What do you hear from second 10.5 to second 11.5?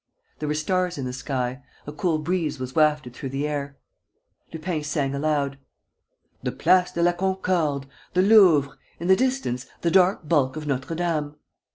of Notre Dame.